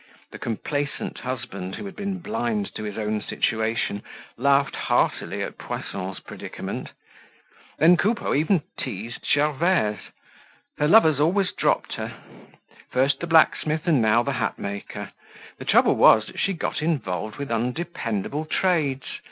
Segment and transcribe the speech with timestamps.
[0.31, 4.01] The complacent husband who had been blind to his own situation
[4.35, 6.89] laughed heartily at Poisson's predicament.
[7.77, 9.99] Then Coupeau even teased Gervaise.
[10.79, 12.15] Her lovers always dropped her.
[12.89, 15.11] First the blacksmith and now the hatmaker.
[15.59, 19.05] The trouble was that she got involved with undependable trades.